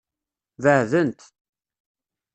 Beɛdent. 0.63 1.21